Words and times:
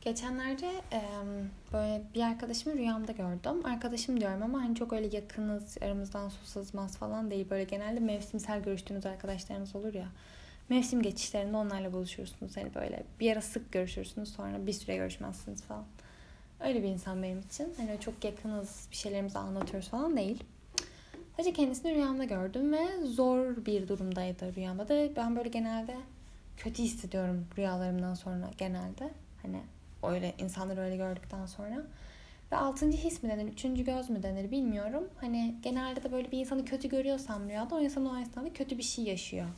Geçenlerde 0.00 0.66
e, 0.92 1.02
böyle 1.72 2.02
bir 2.14 2.22
arkadaşımı 2.22 2.76
rüyamda 2.76 3.12
gördüm. 3.12 3.64
Arkadaşım 3.66 4.20
diyorum 4.20 4.42
ama 4.42 4.58
hani 4.62 4.74
çok 4.74 4.92
öyle 4.92 5.16
yakınız, 5.16 5.78
aramızdan 5.82 6.28
su 6.28 6.46
sızmaz 6.46 6.96
falan 6.96 7.30
değil. 7.30 7.50
Böyle 7.50 7.64
genelde 7.64 8.00
mevsimsel 8.00 8.62
görüştüğünüz 8.62 9.06
arkadaşlarınız 9.06 9.76
olur 9.76 9.94
ya. 9.94 10.08
Mevsim 10.68 11.02
geçişlerinde 11.02 11.56
onlarla 11.56 11.92
buluşursunuz. 11.92 12.56
Hani 12.56 12.74
böyle 12.74 13.02
bir 13.20 13.32
ara 13.32 13.40
sık 13.40 13.72
görüşürsünüz 13.72 14.28
sonra 14.28 14.66
bir 14.66 14.72
süre 14.72 14.96
görüşmezsiniz 14.96 15.62
falan. 15.62 15.84
Öyle 16.60 16.82
bir 16.82 16.88
insan 16.88 17.22
benim 17.22 17.40
için. 17.40 17.74
Hani 17.76 18.00
çok 18.00 18.24
yakınız, 18.24 18.88
bir 18.90 18.96
şeylerimizi 18.96 19.38
anlatıyoruz 19.38 19.88
falan 19.88 20.16
değil. 20.16 20.44
Sadece 21.36 21.52
kendisini 21.52 21.94
rüyamda 21.94 22.24
gördüm 22.24 22.72
ve 22.72 23.06
zor 23.06 23.66
bir 23.66 23.88
durumdaydı 23.88 24.54
rüyamda 24.54 24.88
da. 24.88 25.16
Ben 25.16 25.36
böyle 25.36 25.48
genelde 25.48 25.96
kötü 26.56 26.82
hissediyorum 26.82 27.46
rüyalarımdan 27.58 28.14
sonra 28.14 28.50
genelde. 28.58 29.10
Hani 29.42 29.60
öyle 30.02 30.34
insanları 30.38 30.80
öyle 30.80 30.96
gördükten 30.96 31.46
sonra. 31.46 31.82
Ve 32.52 32.56
altıncı 32.56 32.98
his 32.98 33.22
mi 33.22 33.30
denir, 33.30 33.52
üçüncü 33.52 33.84
göz 33.84 34.10
mü 34.10 34.22
denir 34.22 34.50
bilmiyorum. 34.50 35.08
Hani 35.20 35.54
genelde 35.62 36.02
de 36.02 36.12
böyle 36.12 36.32
bir 36.32 36.38
insanı 36.38 36.64
kötü 36.64 36.88
görüyorsam 36.88 37.48
rüyada 37.48 37.74
o 37.74 37.80
insan 37.80 38.06
o 38.06 38.18
esnada 38.18 38.52
kötü 38.52 38.78
bir 38.78 38.82
şey 38.82 39.04
yaşıyor 39.04 39.48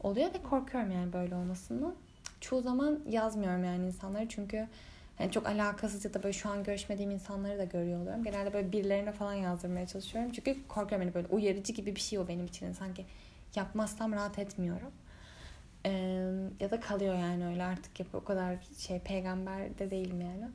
oluyor 0.00 0.34
ve 0.34 0.42
korkuyorum 0.42 0.90
yani 0.90 1.12
böyle 1.12 1.34
olmasını. 1.34 1.94
Çoğu 2.40 2.62
zaman 2.62 3.00
yazmıyorum 3.08 3.64
yani 3.64 3.86
insanları 3.86 4.28
çünkü 4.28 4.68
yani 5.18 5.30
çok 5.32 5.46
alakasız 5.46 6.04
ya 6.04 6.14
da 6.14 6.22
böyle 6.22 6.32
şu 6.32 6.50
an 6.50 6.64
görüşmediğim 6.64 7.10
insanları 7.10 7.58
da 7.58 7.64
görüyor 7.64 8.00
oluyorum. 8.00 8.24
Genelde 8.24 8.52
böyle 8.52 8.72
birilerine 8.72 9.12
falan 9.12 9.34
yazdırmaya 9.34 9.86
çalışıyorum. 9.86 10.32
Çünkü 10.32 10.68
korkuyorum 10.68 11.06
hani 11.06 11.14
böyle 11.14 11.28
uyarıcı 11.28 11.72
gibi 11.72 11.96
bir 11.96 12.00
şey 12.00 12.18
o 12.18 12.28
benim 12.28 12.46
için. 12.46 12.72
Sanki 12.72 13.04
yapmazsam 13.56 14.12
rahat 14.12 14.38
etmiyorum. 14.38 14.90
Ee, 15.86 15.90
ya 16.60 16.70
da 16.70 16.80
kalıyor 16.80 17.14
yani 17.14 17.46
öyle 17.46 17.64
artık 17.64 18.00
yapıyor. 18.00 18.22
O 18.22 18.26
kadar 18.26 18.56
şey 18.78 18.98
peygamber 18.98 19.78
de 19.78 19.90
değilim 19.90 20.20
yani. 20.20 20.48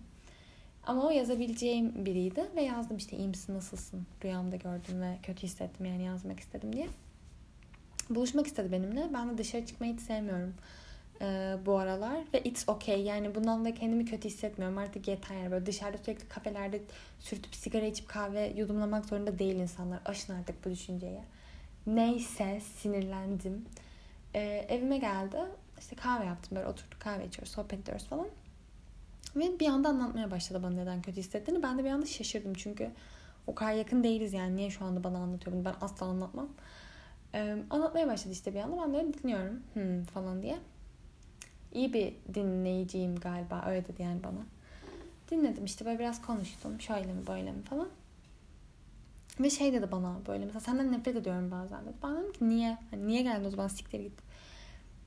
Ama 0.83 1.07
o 1.07 1.09
yazabileceğim 1.09 2.05
biriydi 2.05 2.45
ve 2.55 2.61
yazdım 2.61 2.97
işte 2.97 3.17
iyi 3.17 3.27
misin 3.27 3.55
nasılsın 3.55 4.07
rüyamda 4.23 4.55
gördüm 4.55 5.01
ve 5.01 5.17
kötü 5.23 5.43
hissettim 5.43 5.85
yani 5.85 6.03
yazmak 6.03 6.39
istedim 6.39 6.73
diye. 6.73 6.87
Buluşmak 8.09 8.47
istedi 8.47 8.71
benimle. 8.71 9.09
Ben 9.13 9.29
de 9.29 9.37
dışarı 9.37 9.65
çıkmayı 9.65 9.93
hiç 9.93 10.01
sevmiyorum 10.01 10.53
e, 11.21 11.57
bu 11.65 11.77
aralar 11.77 12.17
ve 12.33 12.39
it's 12.43 12.69
okay 12.69 13.01
yani 13.01 13.35
bundan 13.35 13.65
da 13.65 13.73
kendimi 13.73 14.05
kötü 14.05 14.29
hissetmiyorum 14.29 14.77
artık 14.77 15.07
yeter 15.07 15.35
yani 15.35 15.51
böyle 15.51 15.65
dışarıda 15.65 15.97
sürekli 15.97 16.27
kafelerde 16.27 16.81
sürtüp 17.19 17.55
sigara 17.55 17.85
içip 17.85 18.07
kahve 18.07 18.53
yudumlamak 18.57 19.05
zorunda 19.05 19.39
değil 19.39 19.55
insanlar 19.55 19.99
aşın 20.05 20.33
artık 20.35 20.65
bu 20.65 20.69
düşünceye 20.69 21.23
neyse 21.87 22.61
sinirlendim 22.75 23.65
e, 24.35 24.39
evime 24.69 24.97
geldi. 24.97 25.37
İşte 25.79 25.95
kahve 25.95 26.25
yaptım 26.25 26.57
böyle 26.57 26.67
oturduk 26.67 26.99
kahve 26.99 27.27
içiyoruz 27.27 27.51
sohbet 27.51 27.79
ediyoruz 27.79 28.05
falan. 28.05 28.27
Ve 29.35 29.59
bir 29.59 29.67
anda 29.67 29.89
anlatmaya 29.89 30.31
başladı 30.31 30.63
bana 30.63 30.75
neden 30.75 31.01
kötü 31.01 31.17
hissettiğini. 31.17 31.63
Ben 31.63 31.77
de 31.77 31.83
bir 31.83 31.89
anda 31.89 32.05
şaşırdım 32.05 32.53
çünkü 32.53 32.91
o 33.47 33.55
kadar 33.55 33.73
yakın 33.73 34.03
değiliz 34.03 34.33
yani. 34.33 34.55
Niye 34.55 34.69
şu 34.69 34.85
anda 34.85 35.03
bana 35.03 35.17
anlatıyor 35.17 35.55
bunu? 35.55 35.65
Ben 35.65 35.75
asla 35.81 36.05
anlatmam. 36.05 36.49
Ee, 37.33 37.57
anlatmaya 37.69 38.07
başladı 38.07 38.33
işte 38.33 38.53
bir 38.53 38.59
anda. 38.59 38.93
Ben 38.93 39.13
de 39.13 39.13
dinliyorum. 39.13 39.63
Hmm, 39.73 40.03
falan 40.03 40.41
diye. 40.41 40.57
İyi 41.73 41.93
bir 41.93 42.13
dinleyiciyim 42.33 43.15
galiba. 43.15 43.63
Öyle 43.67 43.87
dedi 43.87 44.01
yani 44.01 44.23
bana. 44.23 44.45
Dinledim 45.31 45.65
işte 45.65 45.85
böyle 45.85 45.99
biraz 45.99 46.21
konuştum. 46.21 46.81
Şöyle 46.81 47.13
mi 47.13 47.27
böyle 47.27 47.51
mi 47.51 47.61
falan. 47.61 47.87
Ve 49.39 49.49
şey 49.49 49.73
dedi 49.73 49.91
bana 49.91 50.19
böyle 50.27 50.45
mesela 50.45 50.59
senden 50.59 50.91
nefret 50.91 51.15
ediyorum 51.15 51.51
bazen 51.51 51.85
dedi. 51.85 51.93
Ben 52.03 52.17
dedim 52.17 52.33
ki 52.33 52.49
niye? 52.49 52.77
Hani 52.91 53.07
niye 53.07 53.21
geldin 53.21 53.45
o 53.45 53.49
zaman 53.49 53.67
siktir 53.67 53.99
git. 53.99 54.19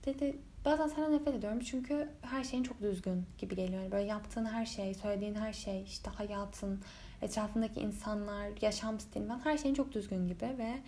Dedi 0.07 0.37
bazen 0.65 0.87
senden 0.87 1.13
nefret 1.13 1.35
ediyorum 1.35 1.61
çünkü 1.61 2.09
her 2.23 2.45
şeyin 2.45 2.63
çok 2.63 2.83
düzgün 2.83 3.25
gibi 3.39 3.57
geliyor. 3.57 3.83
Yani 3.83 3.93
böyle 3.93 4.05
yaptığın 4.05 4.45
her 4.45 4.67
şey, 4.67 4.95
söylediğin 4.95 5.35
her 5.35 5.53
şey, 5.53 5.83
işte 5.83 6.11
hayatın, 6.11 6.81
etrafındaki 7.23 7.81
insanlar, 7.81 8.49
yaşam 8.61 9.01
stilin 9.01 9.29
falan 9.29 9.45
her 9.45 9.59
şeyin 9.59 9.75
çok 9.75 9.93
düzgün 9.93 10.29
gibi 10.29 10.45
ve 10.59 10.79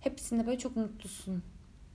hepsinde 0.00 0.46
böyle 0.46 0.58
çok 0.58 0.76
mutlusun 0.76 1.42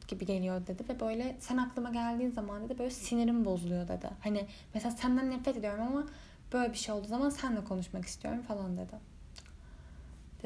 gibi 0.08 0.26
geliyor 0.26 0.68
dedi 0.68 0.84
ve 0.90 1.00
böyle 1.00 1.36
sen 1.40 1.58
aklıma 1.58 1.90
geldiğin 1.90 2.32
zaman 2.32 2.64
dedi 2.64 2.80
böyle 2.80 2.90
sinirim 2.90 3.46
bozuluyor 3.46 3.88
dedi. 3.88 4.10
Hani 4.24 4.46
mesela 4.74 4.92
senden 4.92 5.32
nefret 5.32 5.58
ediyorum 5.58 5.88
ama 5.88 6.06
böyle 6.54 6.74
bir 6.74 6.78
şey 6.78 6.96
olduğu 6.96 7.08
zaman 7.08 7.30
senle 7.30 7.64
konuşmak 7.64 8.06
istiyorum 8.06 8.42
falan 8.42 8.78
dedi. 8.78 9.15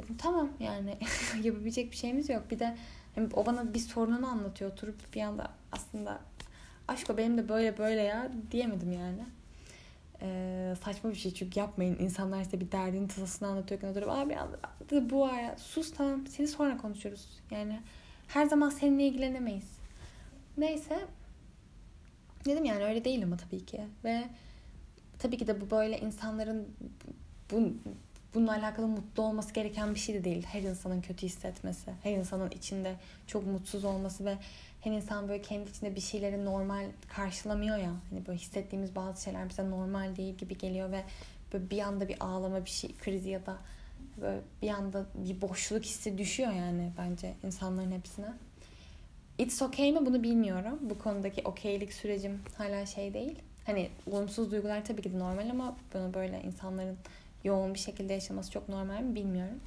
Dedim 0.03 0.17
tamam 0.17 0.49
yani 0.59 0.97
yapabilecek 1.43 1.91
bir 1.91 1.97
şeyimiz 1.97 2.29
yok. 2.29 2.51
Bir 2.51 2.59
de 2.59 2.77
hani 3.15 3.29
o 3.33 3.45
bana 3.45 3.73
bir 3.73 3.79
sorununu 3.79 4.27
anlatıyor 4.27 4.71
oturup 4.71 5.13
bir 5.13 5.21
anda 5.21 5.51
aslında 5.71 6.19
aşk 6.87 7.09
o 7.09 7.17
benim 7.17 7.37
de 7.37 7.49
böyle 7.49 7.77
böyle 7.77 8.01
ya 8.01 8.31
diyemedim 8.51 8.91
yani. 8.91 9.25
Ee, 10.21 10.75
saçma 10.83 11.09
bir 11.09 11.15
şey 11.15 11.33
çünkü 11.33 11.59
yapmayın. 11.59 11.97
İnsanlar 11.99 12.41
işte 12.41 12.61
bir 12.61 12.71
derdini 12.71 13.07
tasasını 13.07 13.47
anlatıyorken 13.47 13.87
oturup 13.87 14.09
abi 14.09 14.37
bu 15.09 15.21
var 15.21 15.41
ya 15.41 15.57
sus 15.57 15.93
tamam 15.93 16.27
seni 16.27 16.47
sonra 16.47 16.77
konuşuruz. 16.77 17.39
Yani 17.51 17.79
her 18.27 18.45
zaman 18.45 18.69
seninle 18.69 19.07
ilgilenemeyiz. 19.07 19.69
Neyse. 20.57 20.99
Dedim 22.45 22.65
yani 22.65 22.83
öyle 22.83 23.05
değil 23.05 23.23
ama 23.23 23.37
tabii 23.37 23.65
ki. 23.65 23.81
Ve 24.03 24.23
tabii 25.19 25.37
ki 25.37 25.47
de 25.47 25.61
bu 25.61 25.71
böyle 25.71 25.99
insanların 25.99 26.67
bu, 27.51 27.73
bununla 28.35 28.51
alakalı 28.51 28.87
mutlu 28.87 29.23
olması 29.23 29.53
gereken 29.53 29.95
bir 29.95 29.99
şey 29.99 30.15
de 30.15 30.23
değil. 30.23 30.45
Her 30.45 30.61
insanın 30.61 31.01
kötü 31.01 31.25
hissetmesi, 31.25 31.91
her 32.03 32.11
insanın 32.11 32.51
içinde 32.51 32.95
çok 33.27 33.47
mutsuz 33.47 33.85
olması 33.85 34.25
ve 34.25 34.37
her 34.81 34.91
insan 34.91 35.29
böyle 35.29 35.41
kendi 35.41 35.69
içinde 35.69 35.95
bir 35.95 36.01
şeyleri 36.01 36.45
normal 36.45 36.85
karşılamıyor 37.07 37.77
ya. 37.77 37.91
Hani 38.09 38.27
böyle 38.27 38.39
hissettiğimiz 38.39 38.95
bazı 38.95 39.23
şeyler 39.23 39.49
bize 39.49 39.69
normal 39.69 40.15
değil 40.15 40.35
gibi 40.35 40.57
geliyor 40.57 40.91
ve 40.91 41.03
böyle 41.53 41.69
bir 41.69 41.79
anda 41.79 42.07
bir 42.07 42.17
ağlama 42.19 42.65
bir 42.65 42.69
şey 42.69 42.95
krizi 42.95 43.29
ya 43.29 43.45
da 43.45 43.57
böyle 44.21 44.41
bir 44.61 44.69
anda 44.69 45.05
bir 45.15 45.41
boşluk 45.41 45.83
hissi 45.83 46.17
düşüyor 46.17 46.51
yani 46.51 46.91
bence 46.97 47.33
insanların 47.43 47.91
hepsine. 47.91 48.33
It's 49.37 49.61
okay 49.61 49.91
mi 49.91 50.05
bunu 50.05 50.23
bilmiyorum. 50.23 50.79
Bu 50.81 50.99
konudaki 50.99 51.41
okeylik 51.45 51.93
sürecim 51.93 52.41
hala 52.57 52.85
şey 52.85 53.13
değil. 53.13 53.35
Hani 53.65 53.89
olumsuz 54.11 54.51
duygular 54.51 54.85
tabii 54.85 55.01
ki 55.01 55.13
de 55.13 55.19
normal 55.19 55.49
ama 55.49 55.75
bunu 55.93 56.13
böyle 56.13 56.41
insanların 56.41 56.97
yoğun 57.43 57.73
bir 57.73 57.79
şekilde 57.79 58.13
yaşaması 58.13 58.51
çok 58.51 58.69
normal 58.69 59.01
mi 59.01 59.15
bilmiyorum. 59.15 59.59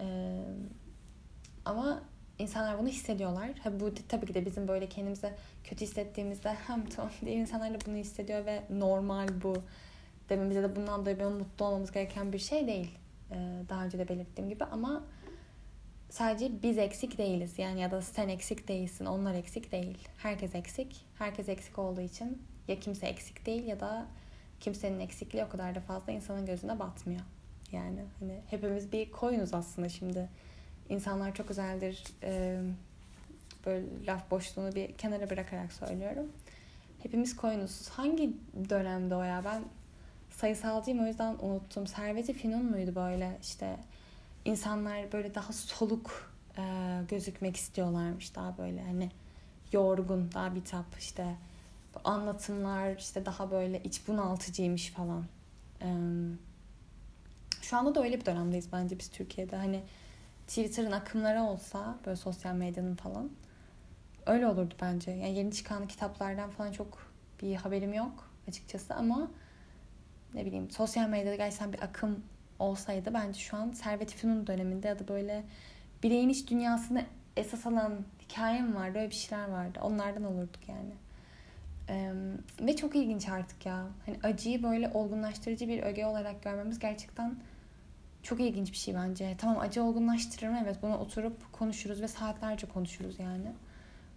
Ee, 0.00 0.42
ama 1.64 2.02
insanlar 2.38 2.78
bunu 2.78 2.88
hissediyorlar. 2.88 3.50
Ha, 3.62 3.80
bu 3.80 3.94
tabii 4.08 4.26
ki 4.26 4.34
de 4.34 4.46
bizim 4.46 4.68
böyle 4.68 4.88
kendimize 4.88 5.34
kötü 5.64 5.84
hissettiğimizde 5.84 6.54
hem 6.66 6.86
tamam 6.86 7.12
diye 7.24 7.36
insanlar 7.36 7.74
da 7.74 7.78
bunu 7.86 7.96
hissediyor 7.96 8.46
ve 8.46 8.62
normal 8.70 9.28
bu 9.42 9.54
dememize 10.28 10.62
de 10.62 10.76
bundan 10.76 11.00
dolayı 11.00 11.18
böyle 11.18 11.34
mutlu 11.34 11.64
olmamız 11.64 11.92
gereken 11.92 12.32
bir 12.32 12.38
şey 12.38 12.66
değil. 12.66 12.90
Ee, 13.30 13.62
daha 13.68 13.84
önce 13.84 13.98
de 13.98 14.08
belirttiğim 14.08 14.50
gibi 14.50 14.64
ama 14.64 15.02
sadece 16.10 16.62
biz 16.62 16.78
eksik 16.78 17.18
değiliz. 17.18 17.58
Yani 17.58 17.80
ya 17.80 17.90
da 17.90 18.02
sen 18.02 18.28
eksik 18.28 18.68
değilsin, 18.68 19.04
onlar 19.04 19.34
eksik 19.34 19.72
değil. 19.72 19.98
Herkes 20.16 20.54
eksik. 20.54 21.04
Herkes 21.18 21.48
eksik 21.48 21.78
olduğu 21.78 22.00
için 22.00 22.42
ya 22.68 22.80
kimse 22.80 23.06
eksik 23.06 23.46
değil 23.46 23.64
ya 23.64 23.80
da 23.80 24.06
kimsenin 24.60 25.00
eksikliği 25.00 25.44
o 25.44 25.48
kadar 25.48 25.74
da 25.74 25.80
fazla 25.80 26.12
insanın 26.12 26.46
gözüne 26.46 26.78
batmıyor. 26.78 27.20
Yani 27.72 28.04
hani 28.20 28.40
hepimiz 28.50 28.92
bir 28.92 29.10
koyunuz 29.10 29.54
aslında 29.54 29.88
şimdi. 29.88 30.28
İnsanlar 30.88 31.34
çok 31.34 31.50
özeldir. 31.50 32.04
Ee, 32.22 32.60
böyle 33.66 33.86
laf 34.06 34.30
boşluğunu 34.30 34.74
bir 34.74 34.92
kenara 34.92 35.30
bırakarak 35.30 35.72
söylüyorum. 35.72 36.32
Hepimiz 37.02 37.36
koyunuz. 37.36 37.88
Hangi 37.88 38.32
dönemde 38.70 39.14
o 39.14 39.22
ya? 39.22 39.42
Ben 39.44 39.62
sayısalcıyım 40.30 41.04
o 41.04 41.06
yüzden 41.06 41.36
unuttum. 41.40 41.86
Serveti 41.86 42.32
Fünun 42.32 42.64
muydu 42.64 42.94
böyle 42.94 43.38
işte 43.42 43.76
insanlar 44.44 45.12
böyle 45.12 45.34
daha 45.34 45.52
soluk 45.52 46.32
e, 46.58 46.62
gözükmek 47.08 47.56
istiyorlarmış 47.56 48.36
daha 48.36 48.58
böyle 48.58 48.82
hani 48.82 49.10
yorgun 49.72 50.30
daha 50.34 50.54
bitap 50.54 50.86
işte 50.98 51.36
anlatımlar 52.04 52.96
işte 52.96 53.26
daha 53.26 53.50
böyle 53.50 53.82
iç 53.82 54.08
bunaltıcıymış 54.08 54.90
falan. 54.90 55.24
E, 55.82 55.88
şu 57.62 57.76
anda 57.76 57.94
da 57.94 58.02
öyle 58.02 58.20
bir 58.20 58.26
dönemdeyiz 58.26 58.72
bence 58.72 58.98
biz 58.98 59.10
Türkiye'de. 59.10 59.56
Hani 59.56 59.82
Twitter'ın 60.46 60.92
akımları 60.92 61.42
olsa 61.42 61.98
böyle 62.06 62.16
sosyal 62.16 62.54
medyanın 62.54 62.96
falan 62.96 63.30
öyle 64.26 64.46
olurdu 64.46 64.74
bence. 64.80 65.10
Yani 65.10 65.34
yeni 65.38 65.52
çıkan 65.52 65.86
kitaplardan 65.86 66.50
falan 66.50 66.72
çok 66.72 66.98
bir 67.42 67.54
haberim 67.54 67.94
yok 67.94 68.30
açıkçası 68.48 68.94
ama 68.94 69.30
ne 70.34 70.46
bileyim 70.46 70.70
sosyal 70.70 71.08
medyada 71.08 71.36
gerçekten 71.36 71.72
bir 71.72 71.82
akım 71.82 72.24
olsaydı 72.58 73.14
bence 73.14 73.40
şu 73.40 73.56
an 73.56 73.70
Servet 73.70 74.14
Fünun 74.14 74.46
döneminde 74.46 74.88
ya 74.88 74.98
da 74.98 75.08
böyle 75.08 75.44
bireyin 76.02 76.28
iç 76.28 76.50
dünyasını 76.50 77.04
esas 77.36 77.66
alan 77.66 78.04
hikaye 78.22 78.62
mi 78.62 78.74
vardı 78.74 78.98
öyle 78.98 79.10
bir 79.10 79.14
şeyler 79.14 79.48
vardı. 79.48 79.78
Onlardan 79.82 80.24
olurduk 80.24 80.68
yani. 80.68 80.92
Ve 82.60 82.76
çok 82.76 82.96
ilginç 82.96 83.28
artık 83.28 83.66
ya. 83.66 83.86
Hani 84.06 84.16
acıyı 84.22 84.62
böyle 84.62 84.90
olgunlaştırıcı 84.94 85.68
bir 85.68 85.82
öge 85.82 86.06
olarak 86.06 86.42
görmemiz 86.42 86.78
gerçekten 86.78 87.36
çok 88.22 88.40
ilginç 88.40 88.72
bir 88.72 88.76
şey 88.76 88.94
bence. 88.94 89.34
Tamam 89.38 89.58
acı 89.60 89.82
olgunlaştırır 89.82 90.48
mı? 90.48 90.60
Evet 90.64 90.76
buna 90.82 90.98
oturup 90.98 91.52
konuşuruz 91.52 92.02
ve 92.02 92.08
saatlerce 92.08 92.66
konuşuruz 92.66 93.18
yani. 93.18 93.52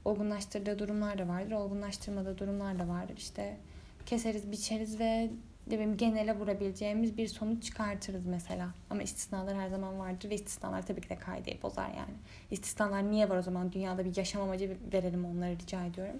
Olgunlaştırdığı 0.05 0.79
durumlar 0.79 1.17
da 1.17 1.27
vardır. 1.27 1.51
Olgunlaştırmadığı 1.51 2.37
durumlar 2.37 2.79
da 2.79 2.87
vardır. 2.87 3.17
İşte 3.17 3.57
keseriz, 4.05 4.51
biçeriz 4.51 4.99
ve 4.99 5.29
ne 5.67 5.95
genele 5.95 6.35
vurabileceğimiz 6.35 7.17
bir 7.17 7.27
sonuç 7.27 7.63
çıkartırız 7.63 8.25
mesela. 8.25 8.69
Ama 8.89 9.03
istisnalar 9.03 9.57
her 9.57 9.69
zaman 9.69 9.99
vardır 9.99 10.29
ve 10.29 10.35
istisnalar 10.35 10.85
tabii 10.85 11.01
ki 11.01 11.09
de 11.09 11.15
kaideyi 11.15 11.61
bozar 11.61 11.87
yani. 11.87 12.13
İstisnalar 12.51 13.11
niye 13.11 13.29
var 13.29 13.37
o 13.37 13.41
zaman? 13.41 13.71
Dünyada 13.71 14.05
bir 14.05 14.17
yaşam 14.17 14.41
amacı 14.41 14.77
verelim 14.93 15.25
onlara 15.25 15.51
rica 15.51 15.85
ediyorum. 15.85 16.19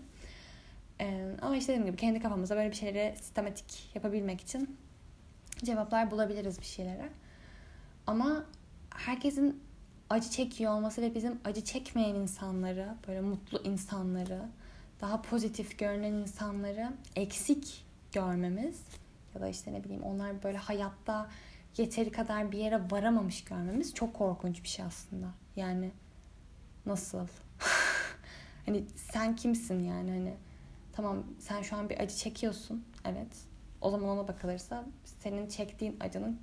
Ee, 1.01 1.35
ama 1.41 1.57
işte 1.57 1.73
dediğim 1.73 1.85
gibi 1.85 1.97
kendi 1.97 2.19
kafamızda 2.19 2.55
böyle 2.55 2.69
bir 2.71 2.75
şeyleri 2.75 3.17
sistematik 3.17 3.91
yapabilmek 3.95 4.41
için 4.41 4.77
cevaplar 5.63 6.11
bulabiliriz 6.11 6.59
bir 6.59 6.65
şeylere. 6.65 7.09
Ama 8.07 8.45
herkesin 8.95 9.63
acı 10.09 10.29
çekiyor 10.29 10.71
olması 10.71 11.01
ve 11.01 11.15
bizim 11.15 11.39
acı 11.45 11.63
çekmeyen 11.63 12.15
insanları, 12.15 12.95
böyle 13.07 13.21
mutlu 13.21 13.61
insanları, 13.63 14.41
daha 15.01 15.21
pozitif 15.21 15.79
görünen 15.79 16.13
insanları 16.13 16.93
eksik 17.15 17.85
görmemiz 18.11 18.81
ya 19.35 19.41
da 19.41 19.47
işte 19.47 19.73
ne 19.73 19.83
bileyim 19.83 20.03
onlar 20.03 20.43
böyle 20.43 20.57
hayatta 20.57 21.29
yeteri 21.77 22.11
kadar 22.11 22.51
bir 22.51 22.57
yere 22.57 22.91
varamamış 22.91 23.43
görmemiz 23.43 23.93
çok 23.93 24.13
korkunç 24.13 24.63
bir 24.63 24.67
şey 24.67 24.85
aslında. 24.85 25.27
Yani 25.55 25.91
nasıl? 26.85 27.27
hani 28.65 28.83
sen 29.11 29.35
kimsin 29.35 29.79
yani 29.79 30.11
hani 30.11 30.33
tamam 30.91 31.23
sen 31.39 31.61
şu 31.61 31.75
an 31.75 31.89
bir 31.89 31.99
acı 31.99 32.15
çekiyorsun 32.15 32.85
evet. 33.05 33.37
O 33.81 33.89
zaman 33.89 34.09
ona 34.09 34.27
bakılırsa 34.27 34.85
senin 35.03 35.47
çektiğin 35.47 35.97
acının 35.99 36.39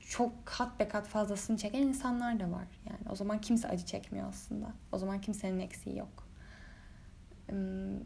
çok 0.00 0.46
kat 0.46 0.80
be 0.80 0.88
kat 0.88 1.06
fazlasını 1.06 1.56
çeken 1.56 1.82
insanlar 1.82 2.40
da 2.40 2.50
var. 2.50 2.66
Yani 2.86 3.10
o 3.10 3.16
zaman 3.16 3.40
kimse 3.40 3.68
acı 3.68 3.86
çekmiyor 3.86 4.28
aslında. 4.28 4.72
O 4.92 4.98
zaman 4.98 5.20
kimsenin 5.20 5.60
eksiği 5.60 5.98
yok. 5.98 6.28
Hmm, 7.48 7.98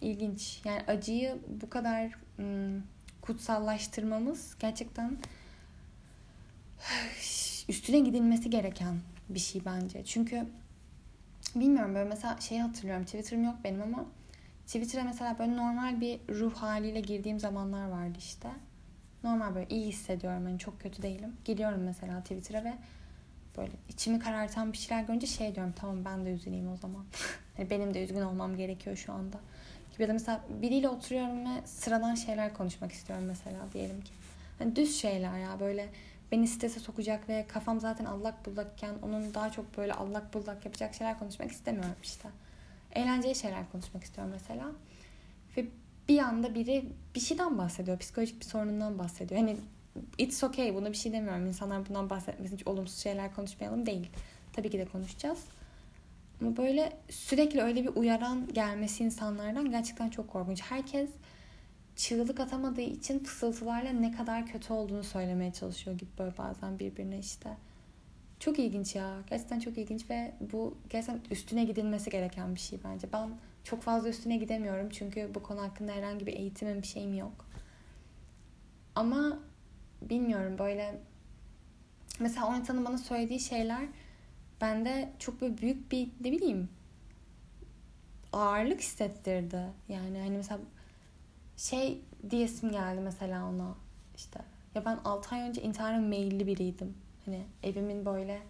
ilginç. 0.00 0.60
Yani 0.64 0.82
acıyı 0.86 1.38
bu 1.48 1.70
kadar 1.70 2.12
hmm, 2.36 2.82
kutsallaştırmamız 3.22 4.56
gerçekten 4.60 5.16
üstüne 7.68 7.98
gidilmesi 7.98 8.50
gereken 8.50 8.96
bir 9.28 9.38
şey 9.38 9.62
bence. 9.64 10.04
Çünkü 10.04 10.46
bilmiyorum 11.54 11.94
böyle 11.94 12.08
mesela 12.08 12.40
şey 12.40 12.58
hatırlıyorum. 12.58 13.04
Twitter'ım 13.04 13.44
yok 13.44 13.56
benim 13.64 13.82
ama 13.82 14.06
Twitter'a 14.66 15.04
mesela 15.04 15.38
böyle 15.38 15.56
normal 15.56 16.00
bir 16.00 16.20
ruh 16.28 16.54
haliyle 16.54 17.00
girdiğim 17.00 17.40
zamanlar 17.40 17.88
vardı 17.88 18.18
işte. 18.18 18.48
Normal 19.24 19.54
böyle 19.54 19.68
iyi 19.68 19.86
hissediyorum. 19.88 20.44
Hani 20.44 20.58
çok 20.58 20.80
kötü 20.80 21.02
değilim. 21.02 21.36
Giriyorum 21.44 21.80
mesela 21.82 22.20
Twitter'a 22.20 22.64
ve 22.64 22.74
böyle 23.56 23.72
içimi 23.88 24.18
karartan 24.18 24.72
bir 24.72 24.78
şeyler 24.78 25.02
görünce 25.02 25.26
şey 25.26 25.54
diyorum 25.54 25.74
tamam 25.76 26.04
ben 26.04 26.24
de 26.24 26.30
üzüleyim 26.30 26.72
o 26.72 26.76
zaman. 26.76 27.04
hani 27.56 27.70
benim 27.70 27.94
de 27.94 28.04
üzgün 28.04 28.22
olmam 28.22 28.56
gerekiyor 28.56 28.96
şu 28.96 29.12
anda. 29.12 29.36
Gibi 29.92 30.08
da 30.08 30.12
mesela 30.12 30.40
biriyle 30.62 30.88
oturuyorum 30.88 31.44
ve 31.44 31.66
sıradan 31.66 32.14
şeyler 32.14 32.54
konuşmak 32.54 32.92
istiyorum 32.92 33.24
mesela 33.26 33.58
diyelim 33.72 34.00
ki. 34.00 34.12
Hani 34.58 34.76
düz 34.76 35.00
şeyler 35.00 35.38
ya 35.38 35.60
böyle 35.60 35.88
beni 36.32 36.48
strese 36.48 36.80
sokacak 36.80 37.28
ve 37.28 37.46
kafam 37.48 37.80
zaten 37.80 38.04
allak 38.04 38.46
bullakken 38.46 38.94
onun 39.02 39.34
daha 39.34 39.50
çok 39.50 39.78
böyle 39.78 39.92
allak 39.92 40.34
bullak 40.34 40.64
yapacak 40.64 40.94
şeyler 40.94 41.18
konuşmak 41.18 41.50
istemiyorum 41.50 41.96
işte. 42.02 42.28
Eğlenceli 42.92 43.34
şeyler 43.34 43.72
konuşmak 43.72 44.04
istiyorum 44.04 44.32
mesela. 44.32 44.72
Ve 45.56 45.66
bir 46.08 46.18
anda 46.18 46.54
biri 46.54 46.84
bir 47.14 47.20
şeyden 47.20 47.58
bahsediyor. 47.58 47.98
Psikolojik 47.98 48.40
bir 48.40 48.44
sorunundan 48.44 48.98
bahsediyor. 48.98 49.40
Hani 49.40 49.56
it's 50.18 50.44
okay 50.44 50.74
bunu 50.74 50.88
bir 50.88 50.96
şey 50.96 51.12
demiyorum. 51.12 51.46
İnsanlar 51.46 51.88
bundan 51.88 52.10
bahsetmesin. 52.10 52.56
Hiç 52.56 52.66
olumsuz 52.66 52.98
şeyler 52.98 53.34
konuşmayalım 53.34 53.86
değil. 53.86 54.10
Tabii 54.52 54.70
ki 54.70 54.78
de 54.78 54.84
konuşacağız. 54.84 55.44
Ama 56.40 56.56
böyle 56.56 56.92
sürekli 57.10 57.62
öyle 57.62 57.84
bir 57.84 57.96
uyaran 57.96 58.48
gelmesi 58.52 59.04
insanlardan 59.04 59.70
gerçekten 59.70 60.10
çok 60.10 60.28
korkunç. 60.28 60.62
Herkes 60.62 61.10
çığlık 61.96 62.40
atamadığı 62.40 62.80
için 62.80 63.18
fısıltılarla 63.18 63.90
ne 63.90 64.12
kadar 64.12 64.46
kötü 64.46 64.72
olduğunu 64.72 65.04
söylemeye 65.04 65.52
çalışıyor 65.52 65.98
gibi 65.98 66.10
böyle 66.18 66.38
bazen 66.38 66.78
birbirine 66.78 67.18
işte. 67.18 67.56
Çok 68.46 68.58
ilginç 68.58 68.94
ya. 68.94 69.22
Gerçekten 69.30 69.60
çok 69.60 69.78
ilginç 69.78 70.10
ve 70.10 70.32
bu 70.40 70.76
gerçekten 70.90 71.20
üstüne 71.30 71.64
gidilmesi 71.64 72.10
gereken 72.10 72.54
bir 72.54 72.60
şey 72.60 72.78
bence. 72.84 73.08
Ben 73.12 73.30
çok 73.64 73.82
fazla 73.82 74.08
üstüne 74.08 74.36
gidemiyorum 74.36 74.88
çünkü 74.90 75.30
bu 75.34 75.42
konu 75.42 75.62
hakkında 75.62 75.92
herhangi 75.92 76.26
bir 76.26 76.32
eğitimim 76.32 76.82
bir 76.82 76.86
şeyim 76.86 77.14
yok. 77.14 77.46
Ama 78.94 79.38
bilmiyorum 80.02 80.58
böyle 80.58 81.00
mesela 82.20 82.48
o 82.48 82.56
insanın 82.56 82.84
bana 82.84 82.98
söylediği 82.98 83.40
şeyler 83.40 83.84
bende 84.60 85.12
çok 85.18 85.40
böyle 85.40 85.58
büyük 85.58 85.92
bir 85.92 86.08
ne 86.20 86.32
bileyim 86.32 86.68
ağırlık 88.32 88.80
hissettirdi. 88.80 89.62
Yani 89.88 90.18
hani 90.18 90.36
mesela 90.36 90.60
şey 91.56 92.00
diyesim 92.30 92.72
geldi 92.72 93.00
mesela 93.00 93.48
ona 93.48 93.74
işte 94.16 94.40
ya 94.74 94.84
ben 94.84 94.98
6 95.04 95.34
ay 95.34 95.40
önce 95.40 95.62
intihara 95.62 95.98
meyilli 95.98 96.46
biriydim. 96.46 97.05
Hani 97.26 97.46
evimin 97.62 98.06
böyle 98.06 98.42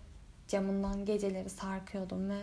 camından 0.48 1.04
geceleri 1.04 1.50
sarkıyordum 1.50 2.30
ve 2.30 2.40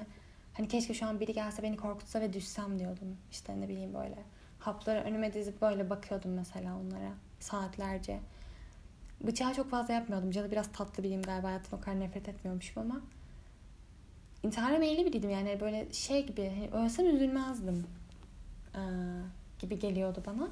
hani 0.53 0.68
keşke 0.68 0.94
şu 0.94 1.06
an 1.06 1.19
biri 1.19 1.33
gelse 1.33 1.63
beni 1.63 1.77
korkutsa 1.77 2.21
ve 2.21 2.33
düşsem 2.33 2.80
diyordum. 2.80 3.18
İşte 3.31 3.62
ne 3.62 3.69
bileyim 3.69 3.94
böyle 3.94 4.18
hapları 4.59 5.00
önüme 5.00 5.33
dizip 5.33 5.62
böyle 5.62 5.89
bakıyordum 5.89 6.31
mesela 6.33 6.77
onlara 6.77 7.13
saatlerce. 7.39 8.19
Bıçağı 9.21 9.53
çok 9.53 9.69
fazla 9.69 9.94
yapmıyordum. 9.94 10.31
Canı 10.31 10.51
biraz 10.51 10.71
tatlı 10.71 11.03
biriyim 11.03 11.21
galiba. 11.21 11.47
Hayatım 11.47 11.80
o 11.80 11.81
kadar 11.81 12.00
nefret 12.00 12.30
etmiyormuşum 12.30 12.83
ama 12.83 13.01
intihara 14.44 14.77
meyilli 14.77 15.06
biriydim 15.06 15.29
yani 15.29 15.59
böyle 15.59 15.94
şey 15.94 16.27
gibi 16.27 16.50
hani 16.50 16.83
ölsem 16.83 17.15
üzülmezdim 17.15 17.88
ee, 18.75 18.79
gibi 19.59 19.79
geliyordu 19.79 20.24
bana. 20.25 20.50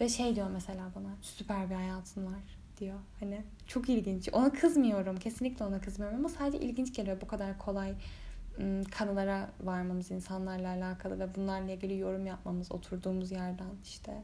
Ve 0.00 0.08
şey 0.08 0.36
diyor 0.36 0.50
mesela 0.50 0.90
bana 0.96 1.16
süper 1.22 1.70
bir 1.70 1.74
hayatın 1.74 2.26
var 2.26 2.63
diyor. 2.80 2.98
Hani 3.20 3.42
çok 3.66 3.88
ilginç. 3.88 4.28
Ona 4.32 4.52
kızmıyorum. 4.52 5.16
Kesinlikle 5.16 5.64
ona 5.64 5.80
kızmıyorum 5.80 6.18
ama 6.18 6.28
sadece 6.28 6.58
ilginç 6.58 6.94
geliyor 6.94 7.20
bu 7.20 7.26
kadar 7.26 7.58
kolay 7.58 7.94
kanılara 8.90 9.50
varmamız 9.60 10.10
insanlarla 10.10 10.68
alakalı 10.68 11.18
ve 11.18 11.34
bunlarla 11.34 11.72
ilgili 11.72 11.98
yorum 11.98 12.26
yapmamız 12.26 12.72
oturduğumuz 12.72 13.30
yerden 13.30 13.70
işte 13.84 14.22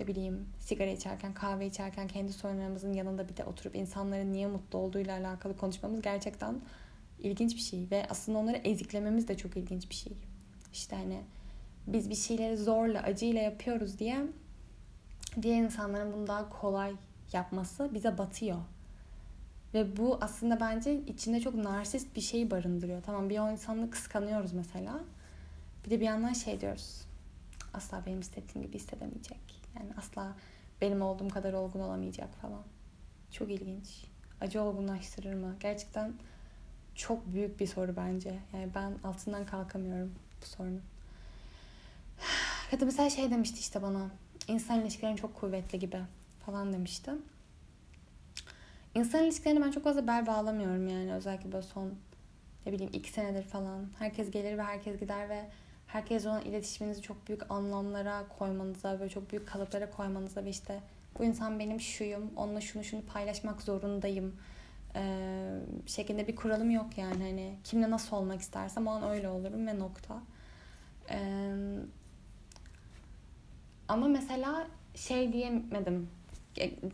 ne 0.00 0.06
bileyim 0.06 0.48
sigara 0.60 0.90
içerken 0.90 1.34
kahve 1.34 1.66
içerken 1.66 2.08
kendi 2.08 2.32
sorunlarımızın 2.32 2.92
yanında 2.92 3.28
bir 3.28 3.36
de 3.36 3.44
oturup 3.44 3.76
insanların 3.76 4.32
niye 4.32 4.46
mutlu 4.46 4.78
olduğuyla 4.78 5.18
alakalı 5.18 5.56
konuşmamız 5.56 6.02
gerçekten 6.02 6.60
ilginç 7.18 7.54
bir 7.54 7.60
şey 7.60 7.86
ve 7.90 8.06
aslında 8.10 8.38
onları 8.38 8.56
eziklememiz 8.56 9.28
de 9.28 9.36
çok 9.36 9.56
ilginç 9.56 9.90
bir 9.90 9.94
şey. 9.94 10.12
İşte 10.72 10.96
hani 10.96 11.20
biz 11.86 12.10
bir 12.10 12.14
şeyleri 12.14 12.56
zorla, 12.56 13.02
acıyla 13.02 13.42
yapıyoruz 13.42 13.98
diye 13.98 14.26
diğer 15.42 15.62
insanların 15.62 16.12
bunu 16.12 16.26
daha 16.26 16.48
kolay 16.48 16.92
yapması 17.32 17.94
bize 17.94 18.18
batıyor. 18.18 18.58
Ve 19.74 19.96
bu 19.96 20.18
aslında 20.20 20.60
bence 20.60 21.00
içinde 21.06 21.40
çok 21.40 21.54
narsist 21.54 22.16
bir 22.16 22.20
şey 22.20 22.50
barındırıyor. 22.50 23.02
Tamam 23.02 23.30
bir 23.30 23.38
o 23.38 23.50
insanı 23.50 23.90
kıskanıyoruz 23.90 24.52
mesela. 24.52 25.00
Bir 25.84 25.90
de 25.90 26.00
bir 26.00 26.06
yandan 26.06 26.32
şey 26.32 26.60
diyoruz. 26.60 27.00
Asla 27.74 28.02
benim 28.06 28.20
istediğim 28.20 28.66
gibi 28.66 28.78
hissedemeyecek. 28.78 29.62
Yani 29.76 29.90
asla 29.98 30.36
benim 30.80 31.02
olduğum 31.02 31.28
kadar 31.28 31.52
olgun 31.52 31.80
olamayacak 31.80 32.34
falan. 32.42 32.62
Çok 33.30 33.50
ilginç. 33.50 34.04
Acı 34.40 34.62
olgunlaştırır 34.62 35.34
mı? 35.34 35.56
Gerçekten 35.60 36.12
çok 36.94 37.32
büyük 37.32 37.60
bir 37.60 37.66
soru 37.66 37.96
bence. 37.96 38.38
Yani 38.52 38.68
ben 38.74 38.92
altından 39.04 39.46
kalkamıyorum 39.46 40.14
bu 40.42 40.46
sorunun. 40.46 40.82
Da 42.80 42.84
mesela 42.84 43.10
şey 43.10 43.30
demişti 43.30 43.60
işte 43.60 43.82
bana. 43.82 44.10
İnsan 44.48 44.80
ilişkilerin 44.80 45.16
çok 45.16 45.34
kuvvetli 45.34 45.78
gibi 45.78 45.98
falan 46.52 46.72
demişti. 46.72 47.10
İnsan 48.94 49.24
ilişkilerine 49.24 49.64
ben 49.64 49.70
çok 49.70 49.84
fazla 49.84 50.06
bel 50.06 50.26
bağlamıyorum 50.26 50.88
yani. 50.88 51.14
Özellikle 51.14 51.52
böyle 51.52 51.62
son 51.62 51.94
ne 52.66 52.72
bileyim 52.72 52.90
iki 52.92 53.10
senedir 53.10 53.42
falan. 53.42 53.86
Herkes 53.98 54.30
gelir 54.30 54.58
ve 54.58 54.62
herkes 54.62 55.00
gider 55.00 55.28
ve 55.28 55.44
herkes 55.86 56.26
olan 56.26 56.42
iletişiminizi 56.42 57.02
çok 57.02 57.28
büyük 57.28 57.50
anlamlara 57.50 58.24
koymanıza 58.38 59.00
ve 59.00 59.08
çok 59.08 59.32
büyük 59.32 59.48
kalıplara 59.48 59.90
koymanıza 59.90 60.44
ve 60.44 60.50
işte 60.50 60.80
bu 61.18 61.24
insan 61.24 61.58
benim 61.58 61.80
şuyum, 61.80 62.30
onunla 62.36 62.60
şunu 62.60 62.84
şunu 62.84 63.02
paylaşmak 63.02 63.62
zorundayım 63.62 64.36
ee, 64.94 65.60
şeklinde 65.86 66.28
bir 66.28 66.36
kuralım 66.36 66.70
yok 66.70 66.98
yani 66.98 67.22
hani 67.22 67.54
kimle 67.64 67.90
nasıl 67.90 68.16
olmak 68.16 68.40
istersem 68.40 68.86
o 68.86 68.90
an 68.90 69.02
öyle 69.02 69.28
olurum 69.28 69.66
ve 69.66 69.78
nokta. 69.78 70.22
Ee, 71.10 71.54
ama 73.88 74.08
mesela 74.08 74.66
şey 74.94 75.32
diyemedim 75.32 76.08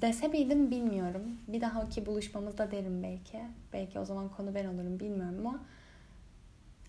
dese 0.02 0.28
miydim 0.28 0.70
bilmiyorum. 0.70 1.38
Bir 1.48 1.60
dahaki 1.60 2.06
buluşmamızda 2.06 2.70
derim 2.70 3.02
belki. 3.02 3.40
Belki 3.72 3.98
o 3.98 4.04
zaman 4.04 4.28
konu 4.28 4.54
ben 4.54 4.64
olurum 4.64 5.00
bilmiyorum 5.00 5.46
ama 5.46 5.60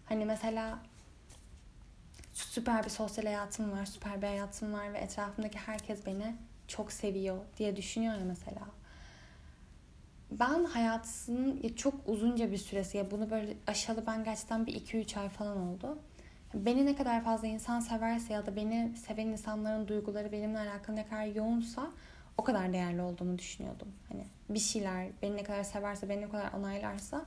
hani 0.06 0.26
mesela 0.26 0.80
süper 2.34 2.84
bir 2.84 2.90
sosyal 2.90 3.26
hayatım 3.26 3.72
var, 3.72 3.86
süper 3.86 4.22
bir 4.22 4.28
hayatım 4.28 4.74
var 4.74 4.94
ve 4.94 4.98
etrafımdaki 4.98 5.58
herkes 5.58 6.06
beni 6.06 6.36
çok 6.68 6.92
seviyor 6.92 7.38
diye 7.58 7.76
düşünüyor 7.76 8.14
ya 8.14 8.26
mesela. 8.26 8.62
Ben 10.32 10.64
hayatının 10.64 11.74
çok 11.76 11.94
uzunca 12.06 12.52
bir 12.52 12.58
süresi 12.58 12.98
ya 12.98 13.12
bunu 13.12 13.30
böyle 13.30 13.58
aşalı 13.68 14.04
ben 14.08 14.24
gerçekten 14.24 14.66
bir 14.66 14.74
2-3 14.76 15.20
ay 15.20 15.30
falan 15.30 15.58
oldu. 15.58 15.98
beni 16.54 16.86
ne 16.86 16.96
kadar 16.96 17.24
fazla 17.24 17.48
insan 17.48 17.80
severse 17.80 18.34
ya 18.34 18.46
da 18.46 18.56
beni 18.56 18.94
seven 18.98 19.28
insanların 19.28 19.88
duyguları 19.88 20.32
benimle 20.32 20.60
alakalı 20.60 20.96
ne 20.96 21.08
kadar 21.08 21.26
yoğunsa 21.26 21.92
o 22.38 22.44
kadar 22.44 22.74
değerli 22.74 23.02
olduğumu 23.02 23.40
düşünüyordum. 23.40 23.88
Hani 24.10 24.24
bir 24.50 24.60
şeyler 24.60 25.08
beni 25.22 25.36
ne 25.38 25.44
kadar 25.44 25.64
severse, 25.64 26.10
beni 26.10 26.22
ne 26.22 26.30
kadar 26.30 26.54
onaylarsa 26.54 27.26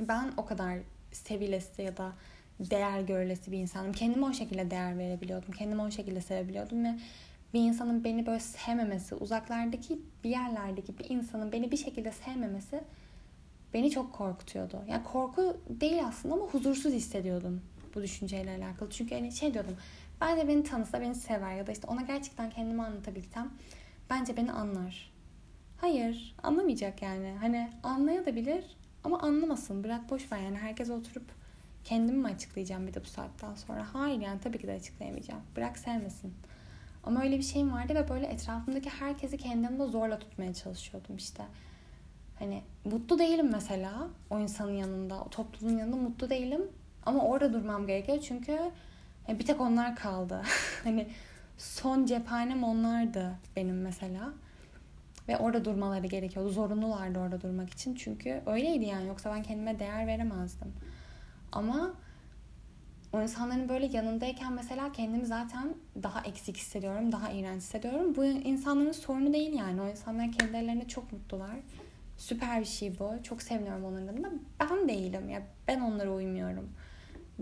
ben 0.00 0.32
o 0.36 0.44
kadar 0.44 0.78
sevilesi 1.12 1.82
ya 1.82 1.96
da 1.96 2.12
değer 2.60 3.00
görülesi 3.00 3.52
bir 3.52 3.58
insanım. 3.58 3.92
Kendime 3.92 4.26
o 4.26 4.32
şekilde 4.32 4.70
değer 4.70 4.98
verebiliyordum. 4.98 5.52
Kendimi 5.52 5.82
o 5.82 5.90
şekilde 5.90 6.20
sevebiliyordum 6.20 6.84
ve 6.84 6.98
bir 7.54 7.60
insanın 7.60 8.04
beni 8.04 8.26
böyle 8.26 8.40
sevmemesi, 8.40 9.14
uzaklardaki 9.14 9.98
bir 10.24 10.30
yerlerdeki 10.30 10.98
bir 10.98 11.10
insanın 11.10 11.52
beni 11.52 11.70
bir 11.72 11.76
şekilde 11.76 12.12
sevmemesi 12.12 12.80
beni 13.74 13.90
çok 13.90 14.12
korkutuyordu. 14.12 14.82
Yani 14.88 15.04
korku 15.04 15.56
değil 15.68 16.02
aslında 16.06 16.34
ama 16.34 16.44
huzursuz 16.44 16.92
hissediyordum 16.92 17.62
bu 17.94 18.02
düşünceyle 18.02 18.50
alakalı. 18.50 18.90
Çünkü 18.90 19.14
hani 19.14 19.32
şey 19.32 19.54
diyordum. 19.54 19.76
Bence 20.22 20.48
beni 20.48 20.62
tanısa, 20.62 21.00
beni 21.00 21.14
sever 21.14 21.56
ya 21.56 21.66
da 21.66 21.72
işte 21.72 21.86
ona 21.86 22.02
gerçekten 22.02 22.50
kendimi 22.50 22.82
anlatabilsem 22.82 23.50
bence 24.10 24.36
beni 24.36 24.52
anlar. 24.52 25.12
Hayır, 25.80 26.34
anlamayacak 26.42 27.02
yani. 27.02 27.36
Hani 27.40 27.70
anlayabilir 27.82 28.76
ama 29.04 29.20
anlamasın. 29.20 29.84
Bırak 29.84 30.10
boş 30.10 30.32
ver 30.32 30.38
yani. 30.38 30.58
Herkes 30.58 30.90
oturup 30.90 31.24
kendimi 31.84 32.18
mi 32.18 32.26
açıklayacağım 32.26 32.86
bir 32.86 32.94
de 32.94 33.00
bu 33.04 33.08
saatten 33.08 33.54
sonra? 33.54 33.86
Hayır 33.92 34.20
yani 34.20 34.40
tabii 34.40 34.58
ki 34.58 34.66
de 34.66 34.72
açıklayamayacağım. 34.72 35.42
Bırak 35.56 35.78
sevmesin. 35.78 36.34
Ama 37.04 37.22
öyle 37.22 37.38
bir 37.38 37.42
şeyim 37.42 37.72
vardı 37.72 37.94
ve 37.94 38.08
böyle 38.08 38.26
etrafımdaki 38.26 38.90
herkesi 38.90 39.38
kendimde 39.38 39.86
zorla 39.86 40.18
tutmaya 40.18 40.54
çalışıyordum 40.54 41.16
işte. 41.16 41.44
Hani 42.38 42.62
mutlu 42.84 43.18
değilim 43.18 43.50
mesela 43.52 44.08
o 44.30 44.38
insanın 44.38 44.72
yanında, 44.72 45.20
o 45.20 45.30
topluluğun 45.30 45.78
yanında 45.78 45.96
mutlu 45.96 46.30
değilim. 46.30 46.62
Ama 47.06 47.24
orada 47.24 47.52
durmam 47.52 47.86
gerekiyor 47.86 48.18
çünkü 48.20 48.58
e, 49.28 49.38
bir 49.38 49.46
tek 49.46 49.60
onlar 49.60 49.96
kaldı. 49.96 50.42
hani 50.84 51.08
son 51.58 52.06
cephanem 52.06 52.64
onlardı 52.64 53.32
benim 53.56 53.82
mesela. 53.82 54.32
Ve 55.28 55.36
orada 55.38 55.64
durmaları 55.64 56.06
gerekiyordu. 56.06 56.50
Zorunlulardı 56.50 57.18
orada 57.18 57.40
durmak 57.40 57.70
için. 57.70 57.94
Çünkü 57.94 58.42
öyleydi 58.46 58.84
yani. 58.84 59.08
Yoksa 59.08 59.34
ben 59.34 59.42
kendime 59.42 59.78
değer 59.78 60.06
veremezdim. 60.06 60.72
Ama 61.52 61.94
o 63.12 63.22
insanların 63.22 63.68
böyle 63.68 63.86
yanındayken 63.86 64.52
mesela 64.52 64.92
kendimi 64.92 65.26
zaten 65.26 65.74
daha 66.02 66.20
eksik 66.20 66.56
hissediyorum. 66.56 67.12
Daha 67.12 67.30
iğrenç 67.32 67.62
hissediyorum. 67.62 68.16
Bu 68.16 68.24
insanların 68.24 68.92
sorunu 68.92 69.32
değil 69.32 69.52
yani. 69.52 69.80
O 69.80 69.88
insanlar 69.88 70.32
kendilerine 70.32 70.88
çok 70.88 71.12
mutlular. 71.12 71.56
Süper 72.18 72.60
bir 72.60 72.66
şey 72.66 72.98
bu. 72.98 73.22
Çok 73.22 73.42
seviniyorum 73.42 73.84
onların 73.84 74.06
adına. 74.06 74.32
Ben 74.60 74.88
değilim. 74.88 75.28
Ya 75.28 75.42
ben 75.68 75.80
onlara 75.80 76.10
uymuyorum. 76.10 76.68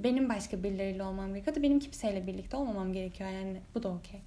Benim 0.05 0.29
başka 0.29 0.63
birileriyle 0.63 1.03
olmam 1.03 1.29
gerekiyor. 1.35 1.63
Benim 1.63 1.79
kimseyle 1.79 2.27
birlikte 2.27 2.57
olmamam 2.57 2.93
gerekiyor. 2.93 3.31
Yani 3.31 3.61
bu 3.75 3.83
da 3.83 3.89
okey. 3.89 4.21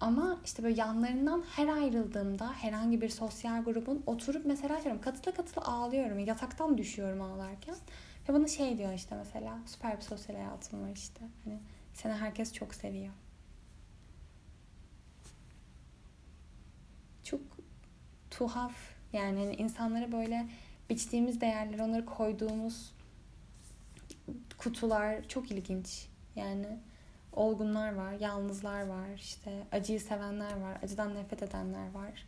Ama 0.00 0.40
işte 0.44 0.62
böyle 0.62 0.80
yanlarından 0.80 1.44
her 1.56 1.68
ayrıldığımda 1.68 2.52
herhangi 2.52 3.00
bir 3.00 3.08
sosyal 3.08 3.64
grubun 3.64 4.02
oturup 4.06 4.46
mesela 4.46 4.82
diyorum 4.82 5.00
katıla 5.00 5.34
katıla 5.34 5.64
ağlıyorum. 5.64 6.18
Yataktan 6.18 6.78
düşüyorum 6.78 7.22
ağlarken. 7.22 7.76
Ve 8.28 8.34
bana 8.34 8.48
şey 8.48 8.78
diyor 8.78 8.92
işte 8.92 9.16
mesela 9.16 9.58
süper 9.66 9.96
bir 9.96 10.02
sosyal 10.02 10.36
hayatım 10.36 10.82
var 10.82 10.92
işte. 10.94 11.20
Hani 11.44 11.58
seni 11.94 12.12
herkes 12.12 12.52
çok 12.52 12.74
seviyor. 12.74 13.12
Çok 17.24 17.40
tuhaf 18.30 18.74
yani 19.12 19.38
hani 19.38 19.54
insanlara 19.54 20.12
böyle 20.12 20.46
biçtiğimiz 20.90 21.40
değerler, 21.40 21.78
onları 21.78 22.06
koyduğumuz 22.06 22.92
kutular 24.64 25.28
çok 25.28 25.50
ilginç. 25.50 26.06
Yani 26.36 26.78
olgunlar 27.32 27.94
var, 27.94 28.12
yalnızlar 28.12 28.86
var, 28.86 29.08
işte 29.16 29.66
acıyı 29.72 30.00
sevenler 30.00 30.60
var, 30.60 30.78
acıdan 30.82 31.14
nefret 31.14 31.42
edenler 31.42 31.90
var. 31.90 32.26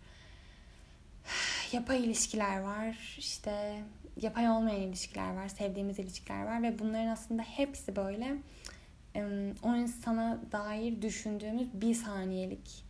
Yapay 1.73 2.05
ilişkiler 2.05 2.61
var, 2.61 3.17
işte 3.19 3.83
yapay 4.21 4.51
olmayan 4.51 4.81
ilişkiler 4.81 5.35
var, 5.35 5.49
sevdiğimiz 5.49 5.99
ilişkiler 5.99 6.45
var 6.45 6.63
ve 6.63 6.79
bunların 6.79 7.07
aslında 7.07 7.43
hepsi 7.43 7.97
böyle 7.97 8.37
o 9.63 9.77
insana 9.77 10.41
dair 10.53 11.03
düşündüğümüz 11.03 11.69
bir 11.75 11.95
saniyelik 11.95 12.85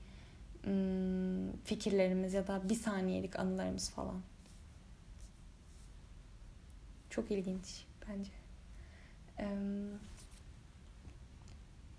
fikirlerimiz 1.64 2.34
ya 2.34 2.46
da 2.46 2.68
bir 2.68 2.74
saniyelik 2.74 3.38
anılarımız 3.38 3.90
falan. 3.90 4.20
Çok 7.10 7.30
ilginç 7.30 7.84
bence. 8.08 8.45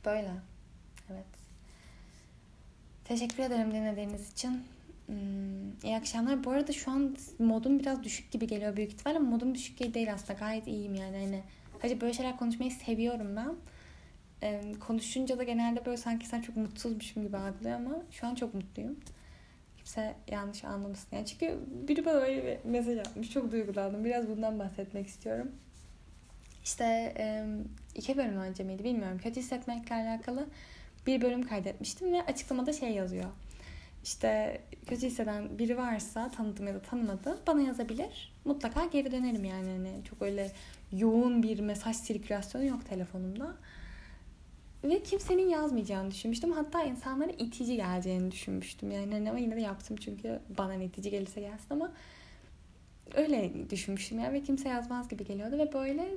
Böyle. 0.06 0.32
Evet. 1.12 1.26
Teşekkür 3.06 3.44
ederim 3.44 3.72
dinlediğiniz 3.72 4.32
için. 4.32 4.64
İyi 5.84 5.96
akşamlar. 5.98 6.44
Bu 6.44 6.52
arada 6.52 6.72
şu 6.72 6.92
an 6.92 7.18
modum 7.40 7.80
biraz 7.80 8.04
düşük 8.04 8.32
gibi 8.32 8.48
geliyor 8.48 8.78
büyük 8.78 8.94
ihtimalle 8.94 9.20
modum 9.20 9.56
düşük 9.56 9.78
gibi 9.78 9.94
değil 9.94 10.14
aslında. 10.14 10.34
Gayet 10.40 10.68
iyiyim 10.68 10.96
yani. 10.96 11.18
Hani, 11.18 11.44
hacı 11.82 12.02
böyle 12.02 12.14
şeyler 12.14 12.38
konuşmayı 12.38 12.72
seviyorum 12.72 13.36
ben. 13.36 13.56
konuşunca 14.80 15.38
da 15.38 15.44
genelde 15.44 15.86
böyle 15.86 15.98
sanki 15.98 16.28
sen 16.28 16.42
çok 16.42 16.58
mutsuzmuşum 16.58 17.24
gibi 17.24 17.38
algılıyor 17.38 17.76
ama 17.76 18.02
şu 18.12 18.28
an 18.28 18.36
çok 18.36 18.54
mutluyum. 18.54 19.00
Kimse 19.78 20.16
yanlış 20.32 20.64
anlamasın. 20.64 21.16
Yani 21.16 21.26
çünkü 21.26 21.60
biri 21.88 22.06
bana 22.06 22.16
öyle 22.16 22.60
bir 22.66 22.70
mesaj 22.70 22.98
atmış. 22.98 23.32
Çok 23.32 23.52
duygulandım. 23.52 24.06
Biraz 24.06 24.30
bundan 24.30 24.60
bahsetmek 24.60 25.08
istiyorum. 25.08 25.52
İşte 26.68 27.14
iki 27.96 28.18
bölüm 28.18 28.38
önce 28.38 28.64
miydi 28.64 28.84
bilmiyorum. 28.84 29.18
Kötü 29.24 29.40
hissetmekle 29.40 29.96
alakalı 29.96 30.48
bir 31.08 31.22
bölüm 31.22 31.48
kaydetmiştim 31.48 32.14
ve 32.14 32.22
açıklamada 32.26 32.74
şey 32.74 32.92
yazıyor. 32.92 33.30
İşte 34.04 34.62
kötü 34.88 35.08
hisseden 35.08 35.60
biri 35.60 35.78
varsa 35.78 36.32
tanıdım 36.32 36.68
ya 36.68 36.74
da 36.74 36.82
tanımadım 36.82 37.38
bana 37.48 37.62
yazabilir. 37.62 38.34
Mutlaka 38.46 38.86
geri 38.86 39.12
dönerim 39.12 39.46
yani. 39.46 39.70
yani 39.70 40.04
çok 40.10 40.22
öyle 40.22 40.52
yoğun 40.92 41.44
bir 41.44 41.60
mesaj 41.60 41.96
sirkülasyonu 41.96 42.66
yok 42.66 42.86
telefonumda. 42.90 43.56
Ve 44.84 45.04
kimsenin 45.04 45.50
yazmayacağını 45.50 46.12
düşünmüştüm. 46.12 46.52
Hatta 46.52 46.84
insanlara 46.84 47.32
itici 47.32 47.76
geleceğini 47.76 48.32
düşünmüştüm. 48.32 48.92
Yani 48.92 49.14
hani 49.14 49.30
ama 49.30 49.40
yine 49.40 49.56
de 49.56 49.62
yaptım 49.62 49.98
çünkü 49.98 50.40
bana 50.58 50.76
itici 50.76 51.12
gelirse 51.12 51.42
gelsin 51.42 51.68
ama 51.70 51.92
öyle 53.16 53.70
düşünmüştüm 53.70 54.20
ya 54.20 54.34
ve 54.34 54.44
kimse 54.44 54.70
yazmaz 54.70 55.10
gibi 55.10 55.26
geliyordu 55.26 55.58
ve 55.58 55.74
böyle 55.74 56.08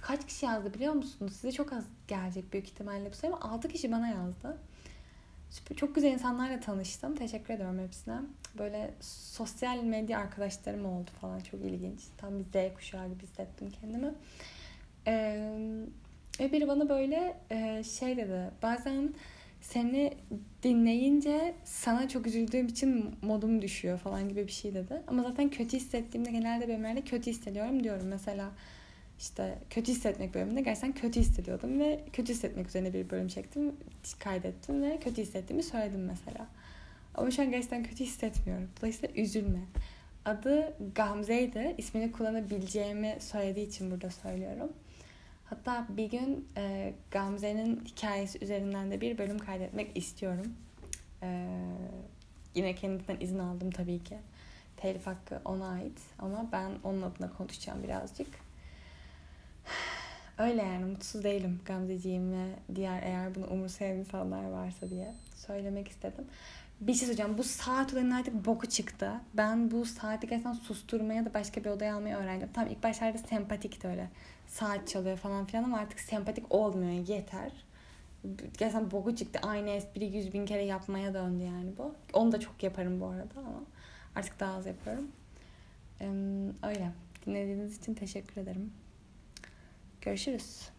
kaç 0.00 0.26
kişi 0.26 0.46
yazdı 0.46 0.74
biliyor 0.74 0.92
musunuz? 0.92 1.32
Size 1.32 1.52
çok 1.52 1.72
az 1.72 1.84
gelecek 2.08 2.52
büyük 2.52 2.66
ihtimalle 2.66 3.10
bu 3.10 3.14
sayı 3.14 3.32
ama 3.32 3.52
6 3.54 3.68
kişi 3.68 3.92
bana 3.92 4.08
yazdı. 4.08 4.58
Süper, 5.50 5.76
çok 5.76 5.94
güzel 5.94 6.12
insanlarla 6.12 6.60
tanıştım. 6.60 7.16
Teşekkür 7.16 7.54
ediyorum 7.54 7.78
hepsine. 7.78 8.16
Böyle 8.58 8.94
sosyal 9.00 9.82
medya 9.82 10.18
arkadaşlarım 10.18 10.86
oldu 10.86 11.10
falan. 11.20 11.40
Çok 11.40 11.60
ilginç. 11.60 12.00
Tam 12.16 12.38
bir 12.38 12.44
Z 12.44 12.74
kuşağı 12.74 13.08
gibi 13.08 13.22
hissettim 13.22 13.72
kendimi. 13.80 14.14
Ee, 15.06 16.52
biri 16.52 16.68
bana 16.68 16.88
böyle 16.88 17.36
şey 17.84 18.16
dedi. 18.16 18.50
Bazen 18.62 19.14
seni 19.72 20.12
dinleyince 20.62 21.54
sana 21.64 22.08
çok 22.08 22.26
üzüldüğüm 22.26 22.66
için 22.66 23.16
modum 23.22 23.62
düşüyor 23.62 23.98
falan 23.98 24.28
gibi 24.28 24.46
bir 24.46 24.52
şey 24.52 24.74
dedi. 24.74 25.02
Ama 25.06 25.22
zaten 25.22 25.50
kötü 25.50 25.76
hissettiğimde 25.76 26.30
genelde 26.30 26.68
bölümlerde 26.68 27.00
kötü 27.00 27.30
hissediyorum 27.30 27.84
diyorum. 27.84 28.06
Mesela 28.06 28.50
işte 29.18 29.58
kötü 29.70 29.92
hissetmek 29.92 30.34
bölümünde 30.34 30.60
gerçekten 30.60 30.92
kötü 30.92 31.20
hissediyordum 31.20 31.80
ve 31.80 32.00
kötü 32.12 32.32
hissetmek 32.32 32.68
üzerine 32.68 32.94
bir 32.94 33.10
bölüm 33.10 33.28
çektim, 33.28 33.76
kaydettim 34.18 34.82
ve 34.82 34.98
kötü 35.00 35.22
hissettiğimi 35.22 35.62
söyledim 35.62 36.04
mesela. 36.04 36.46
Ama 37.14 37.30
şu 37.30 37.42
an 37.42 37.50
gerçekten 37.50 37.82
kötü 37.84 38.04
hissetmiyorum. 38.04 38.68
Dolayısıyla 38.80 39.14
üzülme. 39.14 39.60
Adı 40.24 40.74
Gamze'ydi. 40.94 41.74
İsmini 41.78 42.12
kullanabileceğimi 42.12 43.16
söylediği 43.20 43.66
için 43.66 43.90
burada 43.90 44.10
söylüyorum. 44.10 44.72
Hatta 45.50 45.86
bir 45.88 46.10
gün 46.10 46.48
e, 46.56 46.94
Gamze'nin 47.10 47.84
hikayesi 47.84 48.44
üzerinden 48.44 48.90
de 48.90 49.00
bir 49.00 49.18
bölüm 49.18 49.38
kaydetmek 49.38 49.96
istiyorum. 49.96 50.52
E, 51.22 51.48
yine 52.54 52.74
kendinden 52.74 53.16
izin 53.20 53.38
aldım 53.38 53.70
tabii 53.70 54.04
ki. 54.04 54.18
Telif 54.76 55.06
hakkı 55.06 55.40
ona 55.44 55.68
ait 55.68 56.00
ama 56.18 56.48
ben 56.52 56.70
onun 56.84 57.02
adına 57.02 57.32
konuşacağım 57.32 57.82
birazcık. 57.82 58.28
Öyle 60.38 60.62
yani 60.62 60.84
mutsuz 60.84 61.24
değilim 61.24 61.60
Gamzeciğim 61.66 62.32
ve 62.32 62.46
diğer 62.74 63.02
eğer 63.02 63.34
bunu 63.34 63.46
umursayan 63.46 63.96
insanlar 63.96 64.44
varsa 64.44 64.90
diye 64.90 65.14
söylemek 65.34 65.88
istedim. 65.88 66.24
Bir 66.80 66.92
şey 66.92 67.00
söyleyeceğim. 67.00 67.38
Bu 67.38 67.44
saat 67.44 67.92
olayının 67.92 68.10
artık 68.10 68.46
boku 68.46 68.66
çıktı. 68.66 69.12
Ben 69.34 69.70
bu 69.70 69.84
saati 69.84 70.26
gerçekten 70.26 70.52
susturmaya 70.52 71.24
da 71.24 71.34
başka 71.34 71.64
bir 71.64 71.70
odaya 71.70 71.96
almayı 71.96 72.16
öğrendim. 72.16 72.48
Tam 72.54 72.66
ilk 72.66 72.82
başlarda 72.82 73.18
sempatikti 73.18 73.88
öyle 73.88 74.08
saat 74.48 74.88
çalıyor 74.88 75.16
falan 75.16 75.44
filan 75.46 75.64
ama 75.64 75.78
artık 75.78 76.00
sempatik 76.00 76.54
olmuyor 76.54 77.08
yeter. 77.08 77.52
Gerçekten 78.36 78.90
boku 78.90 79.16
çıktı. 79.16 79.40
Aynı 79.42 79.70
espri 79.70 80.04
yüz 80.04 80.32
bin 80.32 80.46
kere 80.46 80.64
yapmaya 80.64 81.14
döndü 81.14 81.42
yani 81.44 81.70
bu. 81.78 81.94
Onu 82.12 82.32
da 82.32 82.40
çok 82.40 82.62
yaparım 82.62 83.00
bu 83.00 83.06
arada 83.06 83.34
ama 83.36 83.62
artık 84.16 84.40
daha 84.40 84.54
az 84.54 84.66
yapıyorum. 84.66 85.08
Öyle. 86.62 86.90
Dinlediğiniz 87.26 87.78
için 87.78 87.94
teşekkür 87.94 88.42
ederim. 88.42 88.72
Görüşürüz. 90.00 90.77